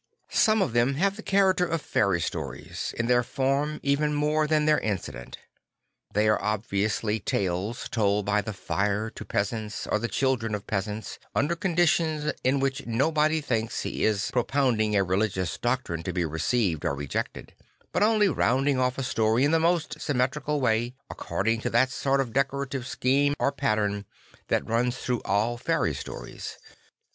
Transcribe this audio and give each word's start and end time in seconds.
Some 0.31 0.63
of 0.63 0.73
them 0.73 0.95
have 0.95 1.15
the 1.15 1.21
character 1.21 1.63
of 1.67 1.79
fairy 1.79 2.19
stories, 2.21 2.91
in 2.97 3.05
their 3.05 3.21
form 3.21 3.79
even 3.83 4.15
more 4.15 4.47
than 4.47 4.65
their 4.65 4.79
incident. 4.79 5.37
They 6.11 6.27
are 6.27 6.41
obviously 6.41 7.19
tales 7.19 7.87
told 7.87 8.25
by 8.25 8.41
the 8.41 8.51
fire 8.51 9.11
to 9.11 9.23
peasants 9.23 9.85
or 9.85 9.99
the 9.99 10.07
children 10.07 10.55
of 10.55 10.65
peasants, 10.65 11.19
under 11.35 11.55
conditions 11.55 12.33
in 12.43 12.59
which 12.59 12.87
nobody 12.87 13.41
thinks 13.41 13.81
he 13.83 14.03
is 14.03 14.31
propound 14.31 14.81
ing 14.81 14.95
a 14.95 15.03
religious 15.03 15.59
doctrine 15.59 16.01
to 16.01 16.11
be 16.13 16.25
received 16.25 16.83
or 16.83 16.95
rejected, 16.95 17.53
but 17.91 18.01
only 18.01 18.27
rounding 18.27 18.79
off 18.79 18.97
a 18.97 19.03
story 19.03 19.43
in 19.43 19.51
the 19.51 19.59
most 19.59 20.01
sym 20.01 20.17
metrical 20.17 20.59
way, 20.59 20.95
according 21.11 21.61
to 21.61 21.69
that 21.69 21.91
sort 21.91 22.19
of 22.19 22.33
decorative 22.33 22.87
scheme 22.87 23.35
or 23.37 23.51
pattern 23.51 24.05
that 24.47 24.67
runs 24.67 24.97
through 24.97 25.21
all 25.25 25.57
fairy 25.57 25.93
stories. 25.93 26.57